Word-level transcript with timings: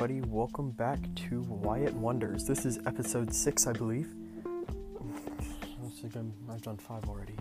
everybody. 0.00 0.26
Welcome 0.30 0.70
back 0.70 0.98
to 1.28 1.42
Wyatt 1.42 1.92
Wonders. 1.92 2.46
This 2.46 2.64
is 2.64 2.78
episode 2.86 3.34
six, 3.34 3.66
I 3.66 3.74
believe. 3.74 4.08
I've 6.48 6.62
done 6.62 6.78
five 6.78 7.04
already. 7.04 7.36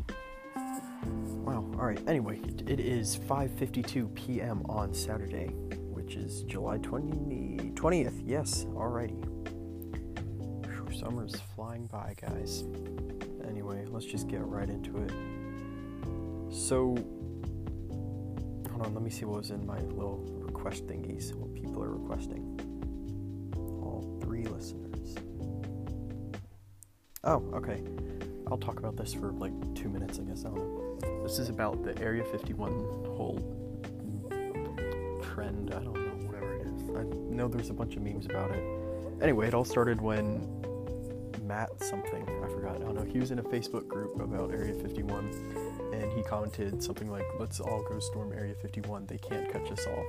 Wow. 1.45 1.65
All 1.79 1.85
right. 1.85 2.01
Anyway, 2.05 2.41
it 2.67 2.81
is 2.81 3.15
5:52 3.17 4.13
p.m. 4.13 4.65
on 4.67 4.93
Saturday, 4.93 5.47
which 5.93 6.17
is 6.17 6.43
July 6.43 6.79
20, 6.79 7.71
20th. 7.75 8.21
Yes. 8.25 8.65
Alrighty. 8.71 9.23
Whew, 10.65 10.97
summer's 10.99 11.35
flying 11.55 11.85
by, 11.85 12.13
guys. 12.19 12.65
Anyway, 13.47 13.85
let's 13.87 14.05
just 14.05 14.27
get 14.27 14.45
right 14.45 14.67
into 14.69 14.97
it. 14.97 15.11
So, 16.53 16.97
hold 18.69 18.85
on. 18.85 18.93
Let 18.93 19.01
me 19.01 19.09
see 19.09 19.23
what 19.23 19.37
was 19.37 19.51
in 19.51 19.65
my 19.65 19.79
little 19.79 20.17
request 20.41 20.87
thingies. 20.87 21.33
What 21.33 21.53
people 21.53 21.81
are 21.81 21.91
requesting. 21.91 22.48
Listeners. 24.59 25.15
Oh, 27.23 27.41
okay. 27.53 27.81
I'll 28.47 28.57
talk 28.57 28.77
about 28.77 28.97
this 28.97 29.13
for 29.13 29.31
like 29.31 29.53
two 29.73 29.87
minutes, 29.87 30.19
I 30.19 30.23
guess. 30.23 30.43
I. 30.43 30.49
This 31.23 31.39
is 31.39 31.47
about 31.47 31.81
the 31.81 31.97
Area 32.01 32.25
51 32.25 32.71
whole 33.05 33.39
trend. 35.21 35.73
I 35.73 35.79
don't 35.79 35.93
know, 35.93 36.27
whatever 36.27 36.57
it 36.57 36.67
is. 36.67 36.89
I 36.89 37.03
know 37.33 37.47
there's 37.47 37.69
a 37.69 37.73
bunch 37.73 37.95
of 37.95 38.01
memes 38.01 38.25
about 38.25 38.51
it. 38.51 38.61
Anyway, 39.21 39.47
it 39.47 39.53
all 39.53 39.63
started 39.63 40.01
when 40.01 40.45
Matt 41.41 41.81
something, 41.81 42.23
I 42.43 42.47
forgot, 42.49 42.75
I 42.75 42.79
don't 42.79 42.95
know, 42.95 43.05
he 43.05 43.19
was 43.19 43.31
in 43.31 43.39
a 43.39 43.43
Facebook 43.43 43.87
group 43.87 44.19
about 44.19 44.51
Area 44.51 44.73
51 44.73 45.91
and 45.93 46.11
he 46.11 46.21
commented 46.23 46.83
something 46.83 47.09
like, 47.09 47.25
let's 47.39 47.61
all 47.61 47.81
go 47.87 47.97
storm 47.99 48.33
Area 48.33 48.55
51, 48.61 49.05
they 49.05 49.17
can't 49.17 49.49
catch 49.51 49.71
us 49.71 49.87
all. 49.87 50.05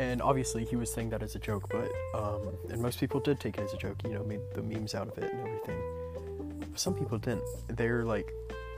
And 0.00 0.22
obviously 0.22 0.64
he 0.64 0.76
was 0.76 0.90
saying 0.90 1.10
that 1.10 1.22
as 1.22 1.34
a 1.34 1.38
joke, 1.38 1.68
but, 1.68 1.92
um, 2.18 2.56
and 2.70 2.80
most 2.80 2.98
people 2.98 3.20
did 3.20 3.38
take 3.38 3.58
it 3.58 3.60
as 3.60 3.74
a 3.74 3.76
joke, 3.76 3.98
you 4.02 4.14
know, 4.14 4.24
made 4.24 4.40
the 4.54 4.62
memes 4.62 4.94
out 4.94 5.08
of 5.08 5.18
it 5.18 5.30
and 5.30 5.46
everything. 5.46 6.70
Some 6.74 6.94
people 6.94 7.18
didn't. 7.18 7.44
They're 7.68 8.02
like 8.06 8.32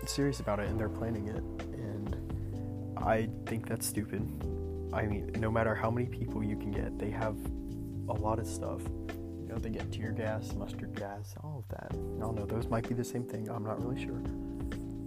serious 0.05 0.41
about 0.41 0.59
it 0.59 0.69
and 0.69 0.81
they're 0.81 0.89
planning 0.89 1.29
it. 1.29 1.45
And 1.75 2.97
I 2.97 3.29
think 3.47 3.69
that's 3.69 3.87
stupid. 3.87 4.23
I 4.93 5.03
mean, 5.07 5.31
no 5.39 5.49
matter 5.49 5.77
how 5.77 5.93
many 5.93 6.09
people 6.09 6.43
you 6.43 6.57
can 6.57 6.73
get, 6.73 6.99
they 6.99 7.11
have 7.11 7.37
a 8.09 8.15
lot 8.15 8.41
of 8.41 8.47
stuff. 8.49 8.83
You 8.83 9.47
know, 9.49 9.59
they 9.59 9.71
get 9.71 9.93
tear 9.93 10.11
gas, 10.11 10.53
mustard 10.55 10.93
gas, 10.97 11.37
all 11.45 11.65
of 11.65 11.79
that. 11.79 11.93
I 11.93 12.21
don't 12.21 12.35
know, 12.35 12.47
those 12.47 12.67
might 12.67 12.89
be 12.89 12.97
the 12.97 13.05
same 13.05 13.23
thing. 13.23 13.49
I'm 13.49 13.63
not 13.63 13.81
really 13.81 14.05
sure. 14.05 14.21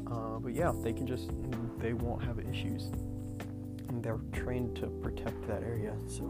Uh, 0.10 0.40
but 0.40 0.54
yeah, 0.54 0.72
they 0.82 0.94
can 0.94 1.08
just, 1.08 1.30
they 1.80 1.92
won't 1.92 2.24
have 2.24 2.40
issues. 2.40 2.90
And 3.88 4.04
they're 4.04 4.20
trained 4.32 4.76
to 4.78 4.88
protect 4.88 5.48
that 5.48 5.64
area, 5.64 5.94
so 6.08 6.24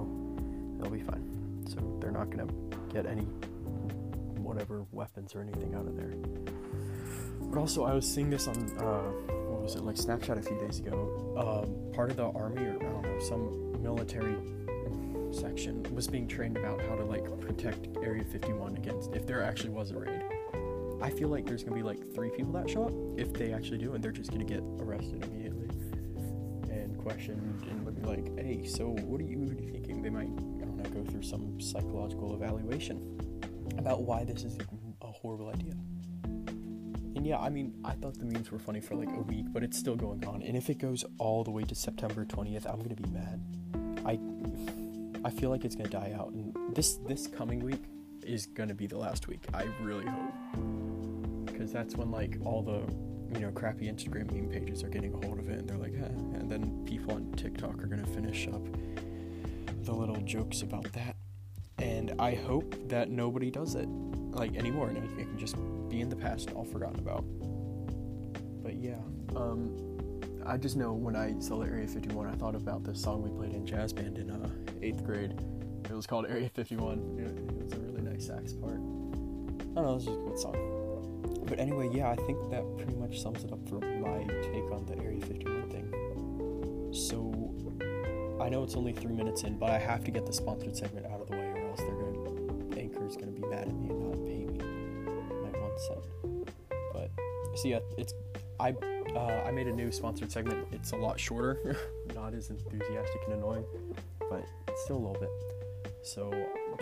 they'll 0.77 0.91
be 0.91 1.01
fine. 1.01 1.63
So 1.67 1.97
they're 1.99 2.11
not 2.11 2.31
to 2.31 2.47
get 2.93 3.05
any 3.05 3.23
whatever 4.37 4.85
weapons 4.91 5.35
or 5.35 5.41
anything 5.41 5.73
out 5.73 5.87
of 5.87 5.95
there. 5.95 6.13
But 7.41 7.59
also, 7.59 7.83
I 7.85 7.93
was 7.93 8.05
seeing 8.05 8.29
this 8.29 8.47
on 8.47 8.55
uh, 8.79 9.33
what 9.49 9.61
was 9.61 9.75
it 9.75 9.83
like 9.83 9.95
Snapchat 9.95 10.37
a 10.37 10.41
few 10.41 10.57
days 10.59 10.79
ago. 10.79 11.33
Um, 11.37 11.93
part 11.93 12.11
of 12.11 12.17
the 12.17 12.29
army, 12.29 12.63
or 12.63 12.75
I 12.75 12.91
don't 12.91 13.01
know, 13.01 13.19
some 13.19 13.81
military 13.81 14.35
section 15.31 15.83
was 15.93 16.07
being 16.07 16.27
trained 16.27 16.57
about 16.57 16.81
how 16.81 16.95
to 16.95 17.03
like 17.03 17.25
protect 17.41 17.89
Area 17.97 18.23
51 18.23 18.77
against 18.77 19.13
if 19.13 19.25
there 19.25 19.43
actually 19.43 19.71
was 19.71 19.91
a 19.91 19.97
raid. 19.97 20.21
I 21.01 21.09
feel 21.09 21.27
like 21.27 21.45
there's 21.45 21.63
gonna 21.63 21.75
be 21.75 21.83
like 21.83 22.13
three 22.13 22.29
people 22.29 22.53
that 22.53 22.69
show 22.69 22.85
up 22.85 22.93
if 23.17 23.33
they 23.33 23.53
actually 23.53 23.77
do, 23.77 23.93
and 23.93 24.03
they're 24.03 24.11
just 24.11 24.31
gonna 24.31 24.45
get 24.45 24.63
arrested 24.79 25.23
immediately 25.23 25.44
questioned 27.05 27.63
and 27.69 27.85
would 27.85 27.95
be 27.95 28.01
like, 28.01 28.35
"Hey, 28.35 28.65
so 28.65 28.89
what 28.89 29.21
are 29.21 29.23
you, 29.23 29.37
what 29.37 29.55
are 29.55 29.61
you 29.61 29.69
thinking?" 29.69 30.01
They 30.01 30.09
might, 30.09 30.23
I 30.61 30.65
don't 30.65 30.77
know, 30.77 30.89
go 30.89 31.03
through 31.03 31.21
some 31.21 31.61
psychological 31.61 32.33
evaluation 32.33 32.97
about 33.77 34.01
why 34.01 34.23
this 34.23 34.43
is 34.43 34.57
a 35.01 35.11
horrible 35.11 35.49
idea. 35.49 35.73
And 37.15 37.27
yeah, 37.27 37.37
I 37.37 37.49
mean, 37.49 37.75
I 37.85 37.91
thought 37.91 38.17
the 38.17 38.25
memes 38.25 38.49
were 38.51 38.57
funny 38.57 38.81
for 38.81 38.95
like 38.95 39.09
a 39.09 39.21
week, 39.21 39.45
but 39.53 39.61
it's 39.63 39.77
still 39.77 39.95
going 39.95 40.25
on. 40.25 40.41
And 40.41 40.57
if 40.57 40.67
it 40.71 40.79
goes 40.79 41.05
all 41.19 41.43
the 41.43 41.51
way 41.51 41.63
to 41.63 41.75
September 41.75 42.25
20th, 42.25 42.65
I'm 42.65 42.81
gonna 42.81 42.95
be 42.95 43.09
mad. 43.11 43.39
I 44.03 44.19
I 45.23 45.29
feel 45.29 45.51
like 45.51 45.63
it's 45.63 45.75
gonna 45.75 45.89
die 45.89 46.15
out. 46.19 46.31
And 46.31 46.55
this 46.73 46.95
this 47.07 47.27
coming 47.27 47.59
week 47.59 47.83
is 48.23 48.47
gonna 48.47 48.73
be 48.73 48.87
the 48.87 48.97
last 48.97 49.27
week. 49.27 49.43
I 49.53 49.67
really 49.79 50.07
hope, 50.07 50.33
because 51.45 51.71
that's 51.71 51.95
when 51.95 52.09
like 52.09 52.39
all 52.43 52.63
the 52.63 52.81
you 53.35 53.41
know 53.41 53.51
crappy 53.51 53.91
Instagram 53.91 54.31
meme 54.31 54.49
pages 54.49 54.83
are 54.83 54.89
getting 54.89 55.13
a 55.13 55.25
hold 55.25 55.39
of 55.39 55.49
it, 55.49 55.59
and 55.59 55.69
they're 55.69 55.77
like, 55.77 55.93
eh. 55.93 56.39
and 56.39 56.49
then 56.49 56.83
people 56.85 57.13
on 57.13 57.31
TikTok 57.33 57.83
are 57.83 57.87
gonna 57.87 58.07
finish 58.07 58.47
up 58.47 58.63
the 59.83 59.93
little 59.93 60.17
jokes 60.21 60.63
about 60.63 60.91
that 60.93 61.15
and 61.77 62.13
I 62.19 62.35
hope 62.35 62.75
that 62.89 63.09
nobody 63.09 63.51
does 63.51 63.75
it 63.75 63.87
like 63.87 64.55
anymore, 64.55 64.89
and 64.89 64.97
it 64.97 65.23
can 65.25 65.37
just 65.37 65.55
be 65.89 66.01
in 66.01 66.09
the 66.09 66.15
past, 66.15 66.51
all 66.51 66.65
forgotten 66.65 66.99
about. 66.99 67.23
But 68.63 68.75
yeah, 68.75 68.99
um, 69.35 70.09
I 70.45 70.57
just 70.57 70.75
know 70.75 70.93
when 70.93 71.15
I 71.15 71.37
saw 71.39 71.59
the 71.59 71.67
Area 71.67 71.87
51, 71.87 72.27
I 72.27 72.33
thought 72.33 72.55
about 72.55 72.83
this 72.83 73.01
song 73.01 73.21
we 73.21 73.29
played 73.29 73.53
in 73.53 73.65
jazz 73.65 73.93
band 73.93 74.17
in 74.17 74.29
uh, 74.29 74.49
eighth 74.81 75.03
grade. 75.03 75.33
It 75.85 75.91
was 75.93 76.07
called 76.07 76.25
Area 76.27 76.49
51. 76.49 77.17
It 77.19 77.63
was 77.63 77.73
a 77.73 77.79
really 77.79 78.01
nice 78.01 78.27
sax 78.27 78.53
part. 78.53 78.73
I 78.73 78.77
don't 78.77 79.75
know, 79.75 79.91
it 79.91 79.95
was 79.95 80.05
just 80.05 80.17
a 80.17 80.21
good 80.21 80.39
song. 80.39 81.43
But 81.45 81.59
anyway, 81.59 81.89
yeah, 81.93 82.09
I 82.09 82.15
think 82.15 82.49
that 82.49 82.63
pretty 82.85 82.99
much 82.99 83.21
sums 83.21 83.43
it 83.43 83.51
up 83.51 83.67
for 83.67 83.79
my 83.79 84.23
take 84.41 84.71
on 84.71 84.85
the 84.85 84.97
Area 85.03 85.21
51 85.21 85.69
thing. 85.69 86.91
So 86.93 87.33
I 88.41 88.49
know 88.49 88.63
it's 88.63 88.75
only 88.75 88.93
three 88.93 89.13
minutes 89.13 89.43
in, 89.43 89.57
but 89.57 89.71
I 89.71 89.79
have 89.79 90.03
to 90.05 90.11
get 90.11 90.25
the 90.25 90.33
sponsored 90.33 90.77
segment 90.77 91.05
out 91.07 91.21
of 91.21 91.27
the 91.27 91.35
way, 91.35 91.51
or 91.55 91.69
else 91.69 91.79
they're 91.79 91.89
gonna 91.89 92.15
gonna 93.19 93.31
be 93.31 93.41
mad 93.47 93.67
at 93.67 93.75
me 93.75 93.89
and 93.89 94.01
not 94.01 94.25
pay 94.25 94.45
me 94.45 94.57
my 95.43 95.59
one 95.59 95.77
cent. 95.77 95.99
But 96.91 97.11
see, 97.55 97.61
so 97.61 97.67
yeah, 97.67 97.79
it's 97.97 98.13
I 98.59 98.73
uh, 99.15 99.43
I 99.45 99.51
made 99.51 99.67
a 99.67 99.73
new 99.73 99.91
sponsored 99.91 100.31
segment. 100.31 100.67
It's 100.71 100.91
a 100.91 100.95
lot 100.95 101.19
shorter, 101.19 101.77
not 102.15 102.33
as 102.33 102.49
enthusiastic 102.49 103.21
and 103.27 103.35
annoying, 103.35 103.65
but 104.29 104.45
it's 104.67 104.83
still 104.83 104.97
a 104.97 105.03
little 105.05 105.21
bit. 105.21 105.29
So 106.03 106.31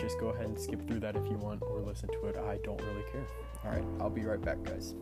just 0.00 0.18
go 0.18 0.28
ahead 0.28 0.46
and 0.46 0.58
skip 0.58 0.86
through 0.86 1.00
that 1.00 1.16
if 1.16 1.26
you 1.28 1.36
want, 1.36 1.62
or 1.62 1.80
listen 1.80 2.08
to 2.10 2.26
it. 2.26 2.36
I 2.36 2.58
don't 2.64 2.80
really 2.82 3.04
care. 3.12 3.26
All 3.64 3.70
right, 3.70 3.84
I'll 4.00 4.10
be 4.10 4.24
right 4.24 4.40
back, 4.40 4.62
guys. 4.62 4.94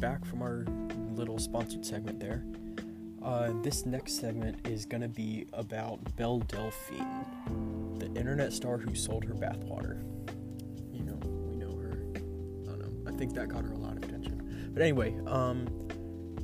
Back 0.00 0.24
from 0.24 0.42
our 0.42 0.64
little 1.14 1.38
sponsored 1.38 1.84
segment 1.84 2.20
there. 2.20 2.44
Uh, 3.22 3.52
this 3.62 3.86
next 3.86 4.20
segment 4.20 4.66
is 4.66 4.86
going 4.86 5.00
to 5.00 5.08
be 5.08 5.46
about 5.52 5.98
Belle 6.16 6.38
Delphine, 6.40 7.98
the 7.98 8.06
internet 8.18 8.52
star 8.52 8.78
who 8.78 8.94
sold 8.94 9.24
her 9.24 9.34
bathwater. 9.34 10.02
You 10.92 11.02
know, 11.02 11.18
we 11.48 11.56
know 11.56 11.74
her. 11.76 11.92
I 12.14 12.76
don't 12.76 13.04
know. 13.04 13.10
I 13.10 13.16
think 13.16 13.34
that 13.34 13.48
got 13.48 13.64
her 13.64 13.72
a 13.72 13.78
lot 13.78 13.96
of 13.96 14.04
attention. 14.04 14.70
But 14.72 14.82
anyway, 14.82 15.16
um, 15.26 15.66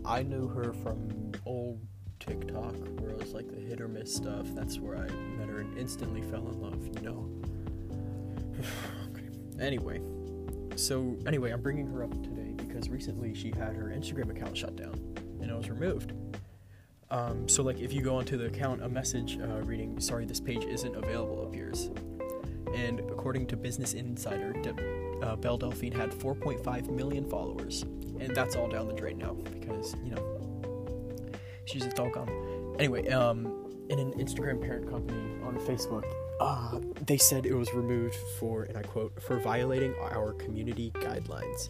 I 0.05 0.23
knew 0.23 0.49
her 0.49 0.73
from 0.73 1.33
old 1.47 1.79
TikTok, 2.19 2.75
where 3.01 3.11
it 3.11 3.19
was 3.19 3.33
like 3.33 3.49
the 3.49 3.61
hit 3.61 3.81
or 3.81 3.89
miss 3.89 4.13
stuff. 4.13 4.47
That's 4.55 4.79
where 4.81 4.97
I 4.97 5.09
met 5.39 5.49
her 5.49 5.59
and 5.59 5.79
instantly 5.79 6.23
fell 6.23 6.49
in 6.49 6.61
love. 6.61 6.85
You 6.87 7.01
know. 7.03 7.31
okay. 9.11 9.29
Anyway, 9.61 10.01
so 10.75 11.17
anyway, 11.27 11.51
I'm 11.53 11.63
bringing 11.63 11.87
her 11.87 12.03
up 12.03 12.11
today 12.23 12.42
because 12.83 12.91
recently 12.91 13.33
she 13.33 13.51
had 13.51 13.77
her 13.77 13.95
Instagram 13.97 14.31
account 14.31 14.57
shut 14.57 14.75
down 14.75 14.95
and 15.41 15.49
it 15.49 15.57
was 15.57 15.71
removed. 15.71 16.13
Um, 17.11 17.49
so, 17.49 17.63
like, 17.63 17.79
if 17.79 17.93
you 17.93 18.03
go 18.03 18.17
onto 18.17 18.37
the 18.37 18.47
account, 18.47 18.83
a 18.83 18.89
message 18.89 19.39
uh, 19.39 19.63
reading, 19.63 20.01
sorry, 20.01 20.25
this 20.25 20.41
page 20.41 20.65
isn't 20.65 20.97
available 20.97 21.47
appears. 21.47 21.91
And 22.75 23.01
according 23.01 23.47
to 23.49 23.57
Business 23.57 23.93
Insider, 23.93 24.53
De- 24.55 25.21
uh, 25.23 25.37
Belle 25.37 25.59
Delphine 25.59 25.93
had 25.93 26.11
4.5 26.11 26.91
million 26.91 27.29
followers. 27.29 27.83
And 28.19 28.35
that's 28.35 28.57
all 28.57 28.69
down 28.69 28.89
the 28.89 28.95
drain 28.95 29.19
now 29.19 29.35
because, 29.35 29.95
you 30.03 30.15
know, 30.15 31.33
she's 31.67 31.87
all 31.99 32.11
gone. 32.11 32.75
Anyway, 32.79 33.07
um, 33.11 33.71
in 33.91 33.99
an 33.99 34.13
Instagram 34.15 34.61
parent 34.61 34.89
company 34.91 35.21
on 35.45 35.57
Facebook, 35.59 36.05
uh, 36.41 36.81
they 37.07 37.19
said 37.19 37.47
it 37.47 37.55
was 37.55 37.73
removed 37.75 38.17
for, 38.41 38.65
and 38.65 38.77
I 38.77 38.83
quote, 38.83 39.23
for 39.23 39.39
violating 39.39 39.95
our 40.01 40.33
community 40.33 40.91
guidelines. 40.97 41.69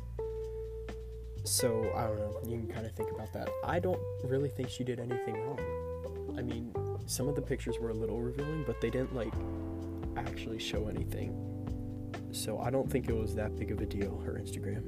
So 1.45 1.93
I 1.95 2.07
don't 2.07 2.19
know. 2.19 2.41
You 2.45 2.59
can 2.59 2.69
kind 2.69 2.87
of 2.87 2.93
think 2.93 3.11
about 3.11 3.33
that. 3.33 3.49
I 3.65 3.79
don't 3.79 4.01
really 4.25 4.49
think 4.49 4.69
she 4.69 4.85
did 4.85 5.01
anything 5.01 5.35
wrong. 5.35 5.61
I 6.39 6.43
mean, 6.43 6.73
some 7.07 7.29
of 7.29 7.35
the 7.35 7.43
pictures 7.43 7.79
were 7.79 7.91
a 7.91 7.95
little 7.95 8.21
revealing, 8.21 8.65
but 8.67 8.81
they 8.81 8.91
didn't 8.91 9.15
like 9.15 9.33
actually 10.17 10.59
show 10.59 10.89
anything. 10.89 11.37
So 12.33 12.59
I 12.59 12.71
don't 12.71 12.91
think 12.91 13.09
it 13.09 13.15
was 13.15 13.35
that 13.35 13.57
big 13.57 13.71
of 13.71 13.81
a 13.81 13.87
deal. 13.87 14.19
Her 14.25 14.35
Instagram. 14.35 14.83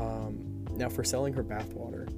Um, 0.00 0.64
now 0.72 0.88
for 0.88 1.04
selling 1.04 1.32
her 1.34 1.44
bathwater, 1.44 2.08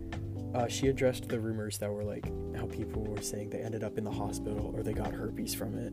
uh, 0.54 0.68
she 0.68 0.88
addressed 0.88 1.28
the 1.28 1.38
rumors 1.38 1.78
that 1.78 1.90
were 1.90 2.04
like 2.04 2.26
how 2.56 2.66
people 2.66 3.04
were 3.04 3.22
saying 3.22 3.50
they 3.50 3.60
ended 3.60 3.84
up 3.84 3.98
in 3.98 4.04
the 4.04 4.10
hospital 4.10 4.72
or 4.74 4.82
they 4.82 4.92
got 4.92 5.12
herpes 5.12 5.54
from 5.54 5.76
it. 5.78 5.92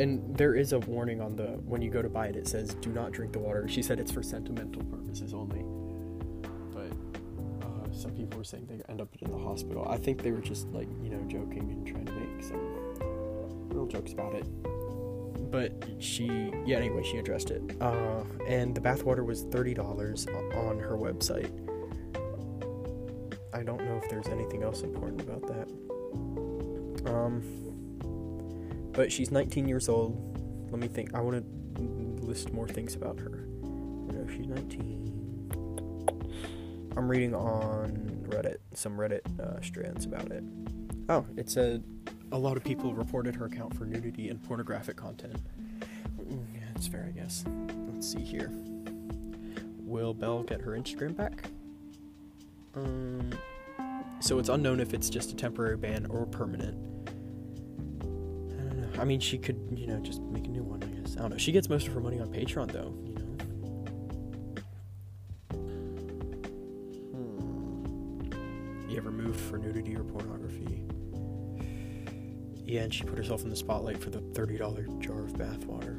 And 0.00 0.34
there 0.34 0.54
is 0.54 0.72
a 0.72 0.78
warning 0.78 1.20
on 1.20 1.36
the 1.36 1.60
when 1.66 1.82
you 1.82 1.90
go 1.90 2.00
to 2.00 2.08
buy 2.08 2.28
it. 2.28 2.34
It 2.34 2.48
says, 2.48 2.72
"Do 2.80 2.90
not 2.90 3.12
drink 3.12 3.34
the 3.34 3.38
water." 3.38 3.68
She 3.68 3.82
said 3.82 4.00
it's 4.00 4.10
for 4.10 4.22
sentimental 4.22 4.82
purposes 4.84 5.34
only. 5.34 5.62
But 6.72 6.90
uh, 7.66 7.92
some 7.92 8.12
people 8.12 8.38
were 8.38 8.44
saying 8.44 8.66
they 8.66 8.80
end 8.88 9.02
up 9.02 9.14
in 9.20 9.30
the 9.30 9.36
hospital. 9.36 9.86
I 9.86 9.98
think 9.98 10.22
they 10.22 10.30
were 10.30 10.40
just 10.40 10.68
like 10.68 10.88
you 11.02 11.10
know 11.10 11.22
joking 11.28 11.70
and 11.70 11.86
trying 11.86 12.06
to 12.06 12.12
make 12.12 12.42
some 12.42 13.68
little 13.68 13.86
jokes 13.86 14.14
about 14.14 14.34
it. 14.34 14.46
But 15.50 15.72
she, 15.98 16.50
yeah. 16.64 16.78
Anyway, 16.78 17.02
she 17.02 17.18
addressed 17.18 17.50
it. 17.50 17.62
Uh, 17.78 18.24
and 18.46 18.74
the 18.74 18.80
bathwater 18.80 19.22
was 19.26 19.42
thirty 19.42 19.74
dollars 19.74 20.26
on 20.54 20.78
her 20.78 20.96
website. 20.96 21.50
I 23.52 23.62
don't 23.62 23.84
know 23.84 24.00
if 24.02 24.08
there's 24.08 24.28
anything 24.28 24.62
else 24.62 24.80
important 24.80 25.20
about 25.20 25.46
that. 25.46 25.68
Um, 27.10 27.42
but 28.92 29.12
she's 29.12 29.30
19 29.30 29.68
years 29.68 29.88
old. 29.88 30.38
Let 30.70 30.80
me 30.80 30.88
think. 30.88 31.14
I 31.14 31.20
want 31.20 31.44
to 31.76 32.22
list 32.24 32.52
more 32.52 32.68
things 32.68 32.94
about 32.94 33.18
her. 33.18 33.44
I 33.62 34.12
know 34.12 34.26
she's 34.28 34.46
19. 34.46 35.00
I'm 36.96 37.08
reading 37.08 37.34
on 37.34 38.26
Reddit, 38.28 38.58
some 38.74 38.96
Reddit 38.96 39.22
uh, 39.40 39.60
strands 39.62 40.04
about 40.04 40.30
it. 40.30 40.44
Oh, 41.08 41.24
it 41.36 41.48
said 41.50 41.82
a 42.32 42.38
lot 42.38 42.56
of 42.56 42.64
people 42.64 42.94
reported 42.94 43.34
her 43.36 43.46
account 43.46 43.76
for 43.76 43.84
nudity 43.84 44.28
and 44.28 44.42
pornographic 44.42 44.96
content. 44.96 45.40
Mm, 46.20 46.44
yeah, 46.54 46.60
it's 46.74 46.86
fair, 46.86 47.06
I 47.08 47.10
guess. 47.10 47.44
Let's 47.92 48.10
see 48.10 48.20
here. 48.20 48.50
Will 49.78 50.14
Belle 50.14 50.42
get 50.42 50.60
her 50.60 50.72
Instagram 50.72 51.16
back? 51.16 51.50
Um, 52.74 53.30
so 54.20 54.38
it's 54.38 54.48
unknown 54.48 54.78
if 54.78 54.94
it's 54.94 55.10
just 55.10 55.32
a 55.32 55.34
temporary 55.34 55.76
ban 55.76 56.06
or 56.06 56.26
permanent. 56.26 56.99
I 59.00 59.02
don't 59.02 59.06
know. 59.06 59.06
I 59.06 59.06
mean, 59.06 59.20
she 59.20 59.38
could, 59.38 59.56
you 59.78 59.86
know, 59.86 59.98
just 60.00 60.20
make 60.20 60.44
a 60.44 60.50
new 60.50 60.62
one. 60.62 60.82
I 60.82 60.86
guess. 60.86 61.16
I 61.16 61.20
don't 61.20 61.30
know. 61.30 61.38
She 61.38 61.52
gets 61.52 61.70
most 61.70 61.86
of 61.86 61.94
her 61.94 62.00
money 62.00 62.20
on 62.20 62.28
Patreon, 62.28 62.70
though. 62.70 62.94
You 63.04 63.14
know. 63.14 63.20
Hmm. 68.32 68.90
You 68.90 68.98
ever 68.98 69.10
moved 69.10 69.40
for 69.40 69.56
nudity 69.56 69.96
or 69.96 70.04
pornography? 70.04 70.84
Yeah, 72.66 72.82
and 72.82 72.92
she 72.92 73.04
put 73.04 73.16
herself 73.16 73.42
in 73.42 73.48
the 73.48 73.56
spotlight 73.56 73.96
for 73.98 74.10
the 74.10 74.20
thirty 74.20 74.58
dollar 74.58 74.86
jar 75.00 75.24
of 75.24 75.32
bathwater. 75.32 75.98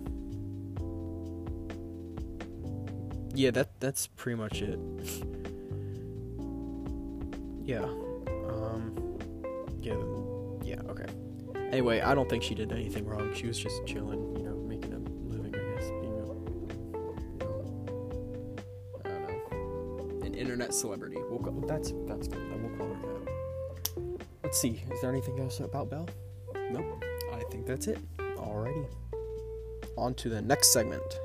Yeah, 3.33 3.49
that 3.51 3.79
that's 3.79 4.07
pretty 4.07 4.35
much 4.37 4.61
it. 4.61 4.79
yeah. 7.65 7.85
Um 8.47 8.93
yeah, 9.81 9.95
yeah, 10.63 10.81
okay. 10.89 11.07
Anyway, 11.71 12.01
I 12.01 12.13
don't 12.13 12.29
think 12.29 12.43
she 12.43 12.53
did 12.53 12.71
anything 12.73 13.05
wrong. 13.05 13.33
She 13.33 13.47
was 13.47 13.57
just 13.57 13.85
chilling, 13.85 14.35
you 14.35 14.43
know, 14.43 14.55
making 14.55 14.93
a 14.93 14.99
living, 15.33 15.55
I 15.55 15.75
guess, 15.75 15.89
being 15.89 16.03
a 16.03 16.17
you 16.17 16.67
know, 17.39 17.59
I 19.05 19.09
don't 19.09 20.19
know. 20.19 20.25
An 20.25 20.33
internet 20.33 20.73
celebrity. 20.73 21.17
We'll 21.29 21.39
call, 21.39 21.53
that's 21.65 21.93
that's 22.07 22.27
good. 22.27 22.61
We'll 22.61 22.77
call 22.77 22.93
her 22.93 23.01
that. 23.13 23.31
Let's 24.43 24.59
see. 24.59 24.83
Is 24.91 24.99
there 24.99 25.09
anything 25.09 25.39
else 25.39 25.61
about 25.61 25.89
Belle? 25.89 26.09
Nope. 26.71 27.03
I 27.33 27.41
think 27.49 27.65
that's 27.65 27.87
it. 27.87 27.99
Alrighty. 28.17 28.85
On 29.97 30.13
to 30.15 30.27
the 30.27 30.41
next 30.41 30.73
segment. 30.73 31.19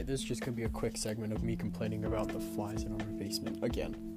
Alright, 0.00 0.08
this 0.08 0.20
is 0.20 0.26
just 0.26 0.40
gonna 0.40 0.56
be 0.56 0.62
a 0.62 0.68
quick 0.70 0.96
segment 0.96 1.30
of 1.30 1.42
me 1.42 1.54
complaining 1.54 2.06
about 2.06 2.28
the 2.28 2.40
flies 2.40 2.84
in 2.84 2.92
our 2.92 3.06
basement 3.18 3.62
again. 3.62 4.16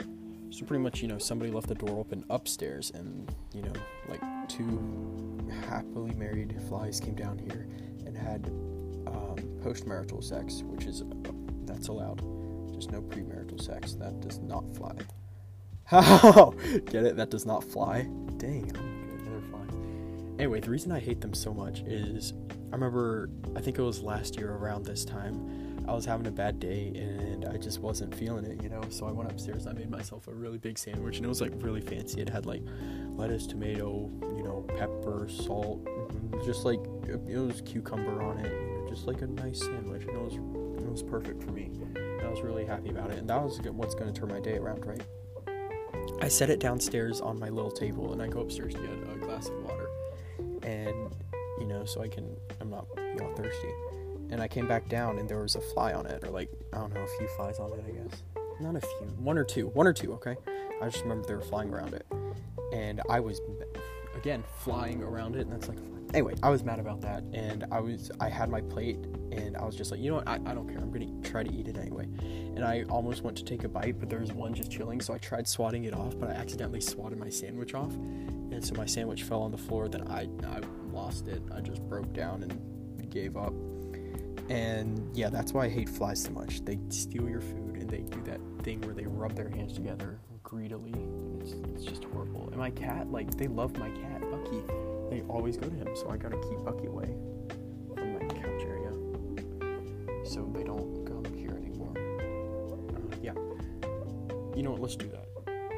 So 0.49 0.65
pretty 0.65 0.81
much, 0.81 1.01
you 1.01 1.09
know, 1.09 1.17
somebody 1.17 1.51
left 1.51 1.67
the 1.67 1.75
door 1.75 1.99
open 1.99 2.23
upstairs 2.29 2.89
and, 2.91 3.29
you 3.53 3.63
know, 3.63 3.73
like 4.07 4.21
two 4.47 5.45
happily 5.67 6.13
married 6.13 6.55
flies 6.69 7.01
came 7.01 7.15
down 7.15 7.37
here 7.37 7.67
and 8.05 8.17
had 8.17 8.47
um, 9.07 9.35
post-marital 9.61 10.21
sex, 10.21 10.63
which 10.63 10.85
is 10.85 11.03
that's 11.65 11.89
allowed. 11.89 12.19
Just 12.73 12.89
no 12.89 13.01
premarital 13.01 13.61
sex. 13.61 13.95
That 13.95 14.21
does 14.21 14.39
not 14.39 14.63
fly. 14.77 14.95
How? 15.83 16.51
Get 16.85 17.03
it? 17.03 17.17
That 17.17 17.29
does 17.29 17.45
not 17.45 17.61
fly. 17.61 18.03
Dang, 18.37 18.71
I'm 18.77 19.17
good. 19.17 19.27
Another 19.27 19.45
fly. 19.51 20.39
Anyway, 20.39 20.61
the 20.61 20.69
reason 20.69 20.93
I 20.93 21.01
hate 21.01 21.19
them 21.19 21.33
so 21.33 21.53
much 21.53 21.81
is 21.81 22.31
I 22.71 22.75
remember 22.75 23.29
I 23.57 23.59
think 23.59 23.77
it 23.77 23.81
was 23.81 24.01
last 24.01 24.37
year 24.37 24.53
around 24.53 24.85
this 24.85 25.03
time. 25.03 25.63
I 25.85 25.93
was 25.93 26.05
having 26.05 26.27
a 26.27 26.31
bad 26.31 26.59
day 26.59 26.93
and 26.95 27.45
I 27.45 27.57
just 27.57 27.79
wasn't 27.79 28.15
feeling 28.15 28.45
it, 28.45 28.63
you 28.63 28.69
know. 28.69 28.81
So 28.89 29.05
I 29.05 29.11
went 29.11 29.29
upstairs. 29.29 29.67
I 29.67 29.73
made 29.73 29.89
myself 29.89 30.27
a 30.27 30.33
really 30.33 30.57
big 30.57 30.77
sandwich 30.77 31.17
and 31.17 31.25
it 31.25 31.29
was 31.29 31.41
like 31.41 31.51
really 31.57 31.81
fancy. 31.81 32.21
It 32.21 32.29
had 32.29 32.45
like 32.45 32.61
lettuce, 33.15 33.45
tomato, 33.45 34.09
you 34.35 34.43
know, 34.43 34.65
pepper, 34.77 35.27
salt, 35.29 35.85
just 36.45 36.63
like 36.63 36.79
it 37.07 37.37
was 37.37 37.61
cucumber 37.61 38.23
on 38.23 38.37
it, 38.39 38.89
just 38.89 39.07
like 39.07 39.21
a 39.21 39.27
nice 39.27 39.59
sandwich. 39.59 40.03
And 40.03 40.15
it 40.15 40.21
was 40.21 40.35
it 40.35 40.89
was 40.89 41.03
perfect 41.03 41.43
for 41.43 41.51
me. 41.51 41.69
And 41.95 42.21
I 42.21 42.29
was 42.29 42.41
really 42.41 42.65
happy 42.65 42.89
about 42.89 43.11
it. 43.11 43.17
And 43.17 43.29
that 43.29 43.41
was 43.41 43.59
what's 43.59 43.95
going 43.95 44.11
to 44.11 44.17
turn 44.17 44.29
my 44.29 44.39
day 44.39 44.57
around, 44.57 44.85
right? 44.85 45.03
I 46.21 46.29
set 46.29 46.49
it 46.49 46.59
downstairs 46.59 47.19
on 47.19 47.37
my 47.39 47.49
little 47.49 47.71
table 47.71 48.13
and 48.13 48.21
I 48.21 48.27
go 48.27 48.39
upstairs 48.39 48.73
to 48.73 48.79
get 48.79 48.91
a 49.13 49.17
glass 49.17 49.49
of 49.49 49.61
water. 49.63 49.89
And 50.63 51.13
you 51.59 51.65
know, 51.65 51.83
so 51.83 52.01
I 52.01 52.07
can 52.07 52.37
I'm 52.61 52.69
not 52.69 52.87
you 52.97 53.15
know 53.15 53.33
thirsty 53.35 53.69
and 54.33 54.41
I 54.41 54.47
came 54.47 54.67
back 54.67 54.89
down 54.89 55.19
and 55.19 55.29
there 55.29 55.39
was 55.39 55.55
a 55.55 55.61
fly 55.61 55.93
on 55.93 56.07
it, 56.07 56.23
or 56.23 56.29
like, 56.29 56.49
I 56.73 56.79
don't 56.79 56.93
know, 56.93 57.01
a 57.01 57.17
few 57.17 57.27
flies 57.37 57.59
on 57.59 57.71
it, 57.71 57.85
I 57.87 57.91
guess. 57.91 58.23
Not 58.59 58.75
a 58.75 58.81
few, 58.81 59.07
one 59.19 59.37
or 59.37 59.43
two, 59.43 59.67
one 59.67 59.85
or 59.85 59.93
two, 59.93 60.11
okay? 60.13 60.35
I 60.81 60.89
just 60.89 61.03
remember 61.03 61.27
they 61.27 61.35
were 61.35 61.41
flying 61.41 61.71
around 61.71 61.93
it. 61.93 62.05
And 62.73 62.99
I 63.09 63.19
was, 63.19 63.39
again, 64.15 64.43
flying 64.57 65.03
around 65.03 65.35
it, 65.35 65.41
and 65.41 65.51
that's 65.51 65.67
like, 65.67 65.77
anyway, 66.15 66.33
I 66.41 66.49
was 66.49 66.63
mad 66.63 66.79
about 66.79 67.01
that, 67.01 67.23
and 67.33 67.65
I 67.71 67.79
was, 67.79 68.09
I 68.19 68.27
had 68.27 68.49
my 68.49 68.61
plate, 68.61 68.97
and 69.31 69.55
I 69.55 69.65
was 69.65 69.75
just 69.75 69.91
like, 69.91 69.99
you 69.99 70.09
know 70.09 70.17
what, 70.17 70.27
I, 70.27 70.39
I 70.45 70.55
don't 70.55 70.67
care, 70.67 70.79
I'm 70.79 70.91
gonna 70.91 71.11
try 71.21 71.43
to 71.43 71.53
eat 71.53 71.67
it 71.67 71.77
anyway. 71.77 72.05
And 72.21 72.65
I 72.65 72.85
almost 72.89 73.21
went 73.21 73.37
to 73.37 73.43
take 73.43 73.63
a 73.63 73.69
bite, 73.69 73.99
but 73.99 74.09
there 74.09 74.19
was 74.19 74.33
one 74.33 74.55
just 74.55 74.71
chilling, 74.71 74.99
so 74.99 75.13
I 75.13 75.19
tried 75.19 75.47
swatting 75.47 75.83
it 75.83 75.93
off, 75.93 76.17
but 76.19 76.29
I 76.29 76.33
accidentally 76.33 76.81
swatted 76.81 77.19
my 77.19 77.29
sandwich 77.29 77.75
off, 77.75 77.93
and 77.93 78.65
so 78.65 78.73
my 78.73 78.87
sandwich 78.87 79.23
fell 79.23 79.43
on 79.43 79.51
the 79.51 79.57
floor, 79.59 79.87
then 79.87 80.07
I, 80.07 80.27
I 80.47 80.61
lost 80.91 81.27
it, 81.27 81.43
I 81.55 81.61
just 81.61 81.83
broke 81.87 82.11
down 82.13 82.41
and 82.41 83.09
gave 83.11 83.37
up 83.37 83.53
and 84.49 85.09
yeah, 85.15 85.29
that's 85.29 85.53
why 85.53 85.65
I 85.65 85.69
hate 85.69 85.89
flies 85.89 86.23
so 86.23 86.31
much. 86.31 86.63
They 86.65 86.79
steal 86.89 87.29
your 87.29 87.41
food 87.41 87.77
and 87.77 87.89
they 87.89 88.01
do 88.01 88.21
that 88.23 88.39
thing 88.63 88.81
where 88.81 88.93
they 88.93 89.05
rub 89.05 89.35
their 89.35 89.49
hands 89.49 89.73
together 89.73 90.19
greedily. 90.43 90.93
It's, 91.39 91.53
it's 91.73 91.83
just 91.85 92.03
horrible. 92.05 92.47
And 92.47 92.57
my 92.57 92.69
cat, 92.69 93.11
like, 93.11 93.35
they 93.37 93.47
love 93.47 93.77
my 93.77 93.89
cat, 93.89 94.21
Bucky. 94.29 94.61
They 95.09 95.21
always 95.29 95.57
go 95.57 95.67
to 95.67 95.75
him, 95.75 95.87
so 95.95 96.09
I 96.09 96.17
gotta 96.17 96.37
keep 96.37 96.59
Bucky 96.63 96.87
away 96.87 97.15
from 97.95 98.13
my 98.13 98.25
couch 98.33 98.63
area 98.63 98.91
so 100.25 100.49
they 100.53 100.63
don't 100.63 101.05
come 101.05 101.25
here 101.35 101.51
anymore. 101.51 101.93
Uh, 102.95 103.15
yeah. 103.21 103.33
You 104.55 104.63
know 104.63 104.71
what? 104.71 104.81
Let's 104.81 104.95
do 104.95 105.07
that. 105.09 105.27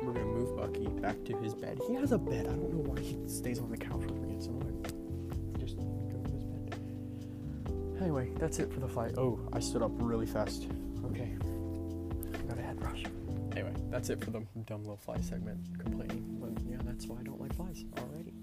We're 0.04 0.14
gonna 0.14 0.26
move 0.26 0.56
Bucky 0.58 0.88
back 0.88 1.24
to 1.26 1.38
his 1.38 1.54
bed. 1.54 1.80
He 1.88 1.96
has 1.96 2.12
a 2.12 2.18
bed. 2.18 2.48
I 2.48 2.52
don't 2.52 2.72
know 2.72 2.92
why 2.92 3.00
he 3.00 3.18
stays 3.28 3.60
on 3.60 3.70
the 3.70 3.78
couch 3.78 4.02
with 4.02 4.18
me. 4.22 4.36
It's 4.36 4.48
annoying. 4.48 4.95
That's 8.46 8.60
it 8.60 8.72
for 8.72 8.80
the 8.80 8.88
flight. 8.88 9.12
Oh, 9.18 9.40
I 9.54 9.60
stood 9.60 9.82
up 9.82 9.90
really 9.96 10.28
fast. 10.28 10.68
Okay. 11.06 11.36
Got 12.48 12.60
a 12.60 12.62
head 12.62 12.80
rush. 12.80 13.04
Anyway, 13.54 13.74
that's 13.90 14.12
it 14.12 14.24
for 14.24 14.30
the 14.30 14.46
dumb 14.68 14.82
little 14.82 14.98
fly 14.98 15.20
segment 15.20 15.58
complaining. 15.80 16.38
But 16.40 16.52
yeah, 16.70 16.78
that's 16.84 17.08
why 17.08 17.18
I 17.20 17.24
don't 17.24 17.42
like 17.42 17.56
flies. 17.56 17.84
Alrighty. 17.96 18.34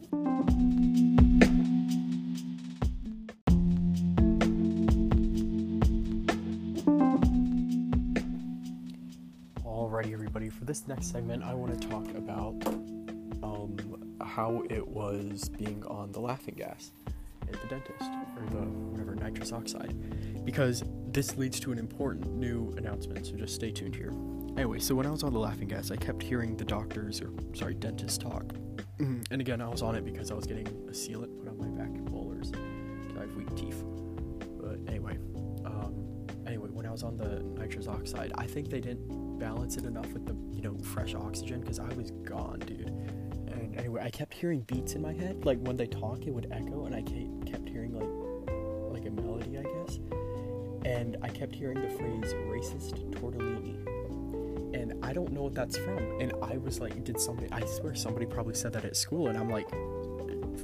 Alrighty, 9.65 10.13
everybody. 10.13 10.49
For 10.49 10.65
this 10.65 10.89
next 10.89 11.13
segment, 11.13 11.45
I 11.45 11.55
want 11.55 11.81
to 11.81 11.89
talk 11.89 12.09
about 12.17 12.57
um, 13.45 13.77
how 14.21 14.65
it 14.69 14.89
was 14.89 15.49
being 15.49 15.85
on 15.87 16.11
the 16.11 16.19
laughing 16.19 16.57
gas 16.57 16.91
at 17.55 17.61
the 17.61 17.69
dentist 17.69 18.11
or 18.37 18.47
the 18.51 18.67
whatever 18.91 19.15
nitrous 19.15 19.53
oxide 19.53 19.95
because 20.45 20.83
this 21.09 21.37
leads 21.37 21.61
to 21.61 21.73
an 21.73 21.79
important 21.79 22.27
new 22.35 22.73
announcement 22.77 23.27
so 23.27 23.35
just 23.37 23.55
stay 23.55 23.71
tuned 23.71 23.95
here. 23.95 24.13
Anyway 24.57 24.79
so 24.79 24.95
when 24.95 25.07
i 25.07 25.11
was 25.11 25.23
on 25.23 25.33
the 25.33 25.39
laughing 25.39 25.69
gas 25.69 25.91
i 25.91 25.97
kept 25.97 26.23
hearing 26.23 26.57
the 26.57 26.65
doctors 26.65 27.21
or 27.21 27.31
sorry 27.55 27.75
dentists 27.75 28.19
talk. 28.19 28.45
And 29.31 29.41
again 29.41 29.61
i 29.61 29.69
was 29.69 29.83
on 29.83 29.95
it 29.95 30.05
because 30.05 30.31
i 30.31 30.35
was 30.35 30.47
getting 30.47 30.67
a 30.67 30.93
sealant 30.93 31.39
put 31.39 31.49
on 31.49 31.59
my 31.59 31.69
back 31.69 31.91
molars 32.11 32.53
i 33.17 33.21
have 33.21 33.35
weak 33.35 33.55
teeth. 33.57 33.83
But 34.61 34.79
anyway 34.89 35.17
um, 35.65 36.27
anyway 36.47 36.69
when 36.71 36.87
i 36.87 36.91
was 36.91 37.03
on 37.03 37.17
the 37.17 37.43
nitrous 37.61 37.87
oxide 37.89 38.33
i 38.39 38.47
think 38.47 38.69
they 38.71 38.81
didn't 38.81 39.39
balance 39.39 39.77
it 39.77 39.85
enough 39.85 40.07
with 40.13 40.27
the 40.27 40.37
you 40.55 40.63
know 40.63 40.77
fresh 40.83 41.15
oxygen 41.15 41.61
because 41.61 41.79
i 41.81 41.93
was 41.95 42.11
gone 42.11 42.61
dude 42.61 42.93
and 43.53 43.79
anyway, 43.79 44.03
I 44.05 44.11
kept 44.11 44.35
hearing 44.35 44.61
beats 44.61 44.95
in 44.95 45.03
my 45.03 45.13
head. 45.13 45.45
Like 45.45 45.59
when 45.61 45.77
they 45.77 45.87
talk, 45.87 46.27
it 46.27 46.31
would 46.31 46.49
echo, 46.51 46.87
and 46.87 46.95
I 46.95 47.03
kept 47.51 47.69
hearing 47.69 47.95
like 47.95 48.09
like 48.93 49.07
a 49.07 49.11
melody, 49.11 49.59
I 49.59 49.63
guess. 49.63 49.99
And 50.85 51.17
I 51.23 51.29
kept 51.29 51.55
hearing 51.55 51.81
the 51.81 51.89
phrase 51.89 52.35
"racist 52.35 52.95
tortellini," 53.13 53.77
and 54.75 55.05
I 55.05 55.13
don't 55.13 55.33
know 55.33 55.43
what 55.45 55.55
that's 55.55 55.77
from. 55.77 55.99
And 56.21 56.33
I 56.43 56.57
was 56.57 56.81
like, 56.81 57.05
did 57.05 57.21
somebody? 57.21 57.49
I 57.53 57.65
swear 57.67 57.95
somebody 57.95 58.27
probably 58.27 58.55
said 58.55 58.73
that 58.73 58.85
at 58.85 58.97
school, 58.97 59.29
and 59.29 59.39
I'm 59.39 59.49
like 59.49 59.69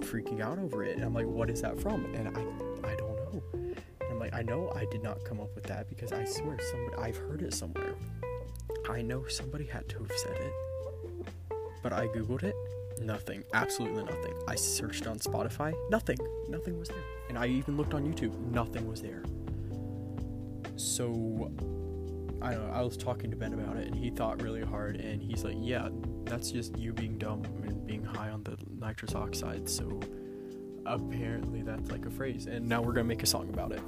freaking 0.00 0.40
out 0.40 0.58
over 0.58 0.84
it. 0.84 0.96
And 0.96 1.04
I'm 1.04 1.14
like, 1.14 1.26
what 1.26 1.50
is 1.50 1.62
that 1.62 1.80
from? 1.80 2.04
And 2.14 2.28
I 2.28 2.40
I 2.88 2.94
don't 2.96 3.16
know. 3.16 3.42
And 3.62 4.10
I'm 4.10 4.18
like, 4.18 4.34
I 4.34 4.42
know 4.42 4.72
I 4.74 4.86
did 4.86 5.02
not 5.02 5.24
come 5.24 5.40
up 5.40 5.54
with 5.54 5.64
that 5.64 5.88
because 5.88 6.12
I 6.12 6.24
swear 6.24 6.58
somebody 6.70 6.96
I've 6.96 7.16
heard 7.16 7.42
it 7.42 7.54
somewhere. 7.54 7.94
I 8.88 9.02
know 9.02 9.26
somebody 9.26 9.66
had 9.66 9.88
to 9.90 9.98
have 9.98 10.12
said 10.16 10.36
it, 10.36 10.52
but 11.82 11.92
I 11.92 12.06
googled 12.08 12.42
it. 12.42 12.54
Nothing, 13.00 13.44
absolutely 13.54 14.04
nothing. 14.04 14.34
I 14.46 14.54
searched 14.54 15.06
on 15.06 15.18
Spotify, 15.18 15.74
nothing, 15.90 16.18
nothing 16.48 16.78
was 16.78 16.88
there. 16.88 17.04
And 17.28 17.38
I 17.38 17.46
even 17.46 17.76
looked 17.76 17.94
on 17.94 18.04
YouTube, 18.04 18.36
nothing 18.50 18.88
was 18.88 19.00
there. 19.02 19.22
So 20.76 21.50
I 22.40 22.52
don't 22.52 22.66
know, 22.68 22.72
I 22.72 22.82
was 22.82 22.96
talking 22.96 23.30
to 23.30 23.36
Ben 23.36 23.52
about 23.52 23.76
it 23.76 23.86
and 23.86 23.96
he 23.96 24.10
thought 24.10 24.42
really 24.42 24.62
hard 24.62 24.96
and 24.96 25.22
he's 25.22 25.44
like, 25.44 25.56
Yeah, 25.58 25.88
that's 26.24 26.50
just 26.50 26.76
you 26.76 26.92
being 26.92 27.18
dumb 27.18 27.44
and 27.64 27.86
being 27.86 28.04
high 28.04 28.30
on 28.30 28.42
the 28.44 28.56
nitrous 28.78 29.14
oxide. 29.14 29.68
So 29.68 30.00
apparently 30.86 31.62
that's 31.62 31.90
like 31.90 32.06
a 32.06 32.10
phrase. 32.10 32.46
And 32.46 32.68
now 32.68 32.80
we're 32.80 32.92
gonna 32.92 33.04
make 33.04 33.22
a 33.22 33.26
song 33.26 33.48
about 33.48 33.72
it. 33.72 33.80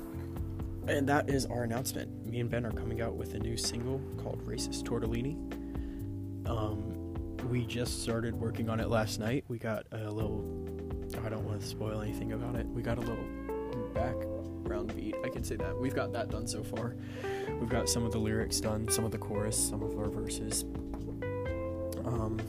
And 0.88 1.08
that 1.08 1.28
is 1.28 1.46
our 1.46 1.62
announcement. 1.62 2.26
Me 2.26 2.40
and 2.40 2.50
Ben 2.50 2.66
are 2.66 2.72
coming 2.72 3.00
out 3.00 3.14
with 3.14 3.34
a 3.34 3.38
new 3.38 3.56
single 3.56 4.00
called 4.22 4.44
Racist 4.44 4.82
Tortellini. 4.82 5.36
Um, 6.48 6.89
we 7.48 7.64
just 7.66 8.02
started 8.02 8.34
working 8.34 8.68
on 8.68 8.80
it 8.80 8.88
last 8.88 9.18
night. 9.18 9.44
We 9.48 9.58
got 9.58 9.86
a 9.92 10.10
little, 10.10 10.44
I 11.24 11.28
don't 11.28 11.44
want 11.44 11.60
to 11.60 11.66
spoil 11.66 12.00
anything 12.00 12.32
about 12.32 12.56
it. 12.56 12.66
We 12.66 12.82
got 12.82 12.98
a 12.98 13.00
little 13.00 13.24
background 13.94 14.94
beat. 14.94 15.14
I 15.24 15.28
can 15.28 15.44
say 15.44 15.56
that. 15.56 15.76
We've 15.76 15.94
got 15.94 16.12
that 16.12 16.30
done 16.30 16.46
so 16.46 16.62
far. 16.62 16.96
We've 17.58 17.68
got 17.68 17.88
some 17.88 18.04
of 18.04 18.12
the 18.12 18.18
lyrics 18.18 18.60
done, 18.60 18.88
some 18.88 19.04
of 19.04 19.10
the 19.10 19.18
chorus, 19.18 19.56
some 19.56 19.82
of 19.82 19.98
our 19.98 20.08
verses. 20.08 20.64
Um, 22.04 22.40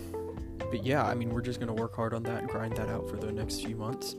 but 0.59 0.85
yeah, 0.85 1.03
I 1.05 1.13
mean, 1.13 1.29
we're 1.29 1.41
just 1.41 1.59
gonna 1.59 1.73
work 1.73 1.95
hard 1.95 2.13
on 2.13 2.23
that 2.23 2.39
and 2.39 2.49
grind 2.49 2.77
that 2.77 2.89
out 2.89 3.09
for 3.09 3.17
the 3.17 3.31
next 3.31 3.63
few 3.63 3.75
months, 3.75 4.15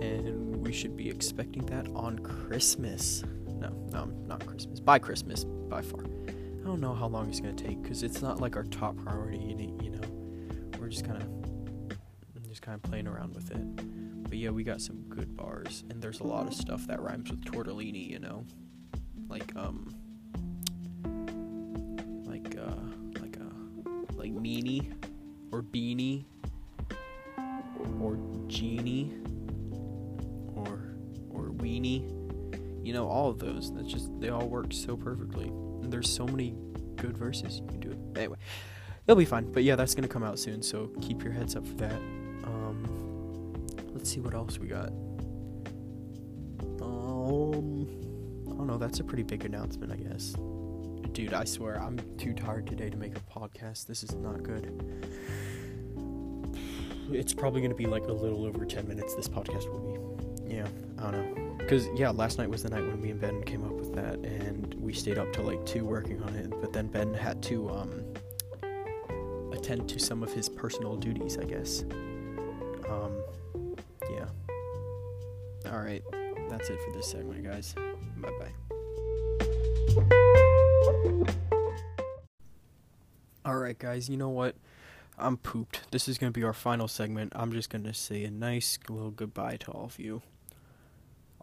and 0.00 0.56
we 0.56 0.72
should 0.72 0.96
be 0.96 1.08
expecting 1.08 1.64
that 1.66 1.86
on 1.94 2.18
Christmas. 2.20 3.22
No, 3.58 3.70
no, 3.92 4.06
not 4.26 4.46
Christmas. 4.46 4.80
By 4.80 4.98
Christmas, 4.98 5.44
by 5.44 5.82
far. 5.82 6.04
I 6.64 6.66
don't 6.66 6.80
know 6.80 6.94
how 6.94 7.08
long 7.08 7.28
it's 7.28 7.40
gonna 7.40 7.52
take 7.52 7.82
because 7.82 8.02
it's 8.02 8.22
not 8.22 8.40
like 8.40 8.56
our 8.56 8.62
top 8.64 8.96
priority. 8.96 9.74
You 9.82 9.90
know, 9.90 10.00
we're 10.80 10.88
just 10.88 11.04
kind 11.04 11.22
of 11.22 12.48
just 12.48 12.62
kind 12.62 12.74
of 12.74 12.90
playing 12.90 13.06
around 13.06 13.34
with 13.34 13.50
it. 13.50 14.24
But 14.30 14.38
yeah, 14.38 14.48
we 14.48 14.64
got 14.64 14.80
some 14.80 15.02
good 15.10 15.36
bars, 15.36 15.84
and 15.90 16.00
there's 16.00 16.20
a 16.20 16.24
lot 16.24 16.46
of 16.46 16.54
stuff 16.54 16.86
that 16.86 17.02
rhymes 17.02 17.30
with 17.30 17.44
tortellini. 17.44 18.08
You 18.08 18.18
know, 18.18 18.46
like 19.28 19.54
um, 19.54 19.94
like 22.24 22.56
uh, 22.56 23.20
like 23.20 23.36
uh, 23.36 24.14
like 24.14 24.32
meanie 24.32 24.90
or 25.52 25.62
beanie 25.62 26.24
or 28.00 28.18
genie 28.46 29.12
or 30.54 30.96
or 31.28 31.50
weenie. 31.50 32.08
You 32.82 32.94
know, 32.94 33.06
all 33.06 33.28
of 33.28 33.38
those. 33.38 33.70
That's 33.74 33.92
just 33.92 34.18
they 34.18 34.30
all 34.30 34.48
work 34.48 34.72
so 34.72 34.96
perfectly. 34.96 35.52
There's 35.90 36.10
so 36.10 36.26
many 36.26 36.54
good 36.96 37.16
verses 37.16 37.60
you 37.60 37.66
can 37.66 37.80
do 37.80 37.90
it. 37.90 37.98
Anyway, 38.16 38.36
it'll 39.06 39.18
be 39.18 39.24
fun. 39.24 39.50
But 39.52 39.64
yeah, 39.64 39.76
that's 39.76 39.94
gonna 39.94 40.08
come 40.08 40.22
out 40.22 40.38
soon. 40.38 40.62
So 40.62 40.90
keep 41.00 41.22
your 41.22 41.32
heads 41.32 41.56
up 41.56 41.66
for 41.66 41.74
that. 41.74 42.00
Um, 42.44 43.64
let's 43.92 44.10
see 44.10 44.20
what 44.20 44.34
else 44.34 44.58
we 44.58 44.68
got. 44.68 44.88
Um, 46.80 47.86
I 48.46 48.56
don't 48.56 48.66
know. 48.66 48.78
That's 48.78 49.00
a 49.00 49.04
pretty 49.04 49.22
big 49.22 49.44
announcement, 49.44 49.92
I 49.92 49.96
guess. 49.96 50.34
Dude, 51.12 51.32
I 51.32 51.44
swear 51.44 51.80
I'm 51.80 51.98
too 52.18 52.32
tired 52.32 52.66
today 52.66 52.90
to 52.90 52.96
make 52.96 53.16
a 53.16 53.20
podcast. 53.20 53.86
This 53.86 54.02
is 54.02 54.14
not 54.14 54.42
good. 54.42 54.82
It's 57.12 57.34
probably 57.34 57.60
gonna 57.60 57.74
be 57.74 57.86
like 57.86 58.04
a 58.04 58.12
little 58.12 58.44
over 58.46 58.64
10 58.64 58.88
minutes. 58.88 59.14
This 59.14 59.28
podcast 59.28 59.70
will 59.70 59.78
be. 60.46 60.54
Yeah, 60.54 60.66
I 60.98 61.10
don't 61.10 61.36
know. 61.36 61.53
Because 61.64 61.88
yeah, 61.94 62.10
last 62.10 62.36
night 62.36 62.50
was 62.50 62.62
the 62.62 62.68
night 62.68 62.82
when 62.82 63.00
me 63.00 63.10
and 63.10 63.18
Ben 63.18 63.42
came 63.42 63.64
up 63.64 63.72
with 63.72 63.94
that, 63.94 64.16
and 64.16 64.74
we 64.74 64.92
stayed 64.92 65.16
up 65.16 65.32
till 65.32 65.44
like 65.44 65.64
two 65.64 65.86
working 65.86 66.22
on 66.22 66.34
it. 66.34 66.50
But 66.50 66.74
then 66.74 66.88
Ben 66.88 67.14
had 67.14 67.42
to 67.44 67.70
um, 67.70 68.04
attend 69.50 69.88
to 69.88 69.98
some 69.98 70.22
of 70.22 70.30
his 70.30 70.46
personal 70.46 70.94
duties, 70.94 71.38
I 71.38 71.44
guess. 71.44 71.82
Um, 72.86 73.16
yeah. 74.10 74.26
All 75.72 75.80
right, 75.80 76.04
that's 76.50 76.68
it 76.68 76.78
for 76.84 76.92
this 76.92 77.06
segment, 77.06 77.42
guys. 77.42 77.74
Bye 78.18 78.30
bye. 78.38 78.52
All 83.46 83.56
right, 83.56 83.78
guys. 83.78 84.10
You 84.10 84.18
know 84.18 84.28
what? 84.28 84.54
I'm 85.16 85.38
pooped. 85.38 85.90
This 85.92 86.08
is 86.08 86.18
gonna 86.18 86.30
be 86.30 86.42
our 86.42 86.52
final 86.52 86.88
segment. 86.88 87.32
I'm 87.34 87.52
just 87.52 87.70
gonna 87.70 87.94
say 87.94 88.24
a 88.24 88.30
nice 88.30 88.78
little 88.90 89.10
goodbye 89.10 89.56
to 89.60 89.70
all 89.70 89.86
of 89.86 89.98
you 89.98 90.20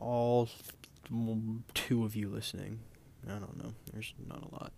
all 0.02 0.50
two 1.74 2.04
of 2.04 2.16
you 2.16 2.30
listening. 2.30 2.80
I 3.28 3.34
don't 3.34 3.58
know. 3.64 3.74
There's 3.94 4.14
not 4.28 4.44
a 4.44 4.54
lot. 4.54 4.74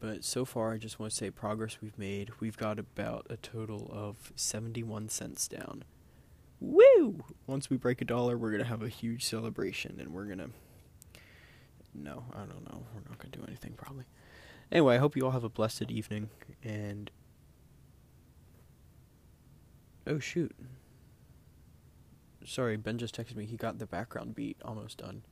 But 0.00 0.24
so 0.24 0.44
far, 0.44 0.72
I 0.72 0.78
just 0.78 0.98
want 0.98 1.12
to 1.12 1.16
say 1.16 1.30
progress 1.30 1.78
we've 1.80 1.98
made. 1.98 2.30
We've 2.40 2.56
got 2.56 2.78
about 2.78 3.26
a 3.30 3.36
total 3.36 3.90
of 3.92 4.32
71 4.36 5.08
cents 5.08 5.48
down. 5.48 5.84
Woo! 6.60 7.24
Once 7.46 7.70
we 7.70 7.76
break 7.76 8.00
a 8.00 8.04
dollar, 8.04 8.36
we're 8.36 8.50
going 8.50 8.62
to 8.62 8.68
have 8.68 8.82
a 8.82 8.88
huge 8.88 9.24
celebration 9.24 9.98
and 10.00 10.12
we're 10.12 10.24
going 10.24 10.38
to. 10.38 10.50
No, 11.94 12.24
I 12.34 12.40
don't 12.40 12.64
know. 12.70 12.82
We're 12.94 13.08
not 13.08 13.18
going 13.18 13.30
to 13.32 13.38
do 13.38 13.44
anything 13.46 13.74
probably. 13.76 14.04
Anyway, 14.70 14.96
I 14.96 14.98
hope 14.98 15.16
you 15.16 15.24
all 15.24 15.30
have 15.30 15.44
a 15.44 15.48
blessed 15.48 15.90
evening 15.90 16.28
and. 16.62 17.10
Oh, 20.06 20.18
shoot. 20.18 20.54
Sorry, 22.46 22.76
Ben 22.76 22.96
just 22.96 23.16
texted 23.16 23.36
me. 23.36 23.44
He 23.44 23.56
got 23.56 23.78
the 23.78 23.86
background 23.86 24.36
beat 24.36 24.56
almost 24.64 24.98
done. 24.98 25.22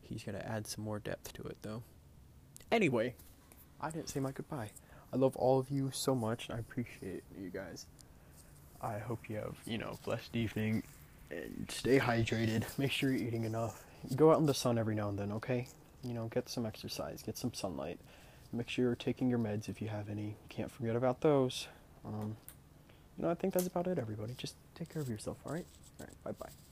He's 0.00 0.24
gonna 0.24 0.38
add 0.38 0.66
some 0.66 0.84
more 0.84 0.98
depth 0.98 1.34
to 1.34 1.42
it 1.42 1.58
though. 1.62 1.82
Anyway, 2.72 3.14
I 3.80 3.90
didn't 3.90 4.08
say 4.08 4.20
my 4.20 4.32
goodbye. 4.32 4.70
I 5.12 5.16
love 5.16 5.36
all 5.36 5.58
of 5.58 5.70
you 5.70 5.90
so 5.92 6.14
much. 6.14 6.48
I 6.50 6.58
appreciate 6.58 7.24
you 7.38 7.50
guys. 7.50 7.86
I 8.80 8.98
hope 8.98 9.28
you 9.28 9.36
have, 9.36 9.56
you 9.66 9.78
know, 9.78 9.98
blessed 10.04 10.34
evening 10.34 10.82
and 11.30 11.66
stay 11.68 11.98
hydrated. 11.98 12.64
Make 12.78 12.90
sure 12.90 13.10
you're 13.10 13.26
eating 13.26 13.44
enough. 13.44 13.84
Go 14.14 14.32
out 14.32 14.38
in 14.38 14.46
the 14.46 14.54
sun 14.54 14.78
every 14.78 14.94
now 14.94 15.08
and 15.08 15.18
then, 15.18 15.32
okay? 15.32 15.68
You 16.02 16.14
know, 16.14 16.28
get 16.28 16.48
some 16.48 16.64
exercise, 16.66 17.22
get 17.22 17.36
some 17.36 17.52
sunlight. 17.52 17.98
Make 18.52 18.68
sure 18.68 18.84
you're 18.84 18.94
taking 18.94 19.28
your 19.28 19.38
meds 19.38 19.68
if 19.68 19.82
you 19.82 19.88
have 19.88 20.08
any. 20.08 20.36
Can't 20.48 20.70
forget 20.70 20.96
about 20.96 21.20
those. 21.20 21.68
Um, 22.04 22.36
you 23.16 23.24
know, 23.24 23.30
I 23.30 23.34
think 23.34 23.54
that's 23.54 23.66
about 23.66 23.86
it, 23.86 23.98
everybody. 23.98 24.34
Just 24.36 24.54
take 24.74 24.88
care 24.88 25.02
of 25.02 25.08
yourself, 25.08 25.38
alright? 25.44 25.66
Alright, 26.00 26.16
bye 26.24 26.32
bye. 26.32 26.65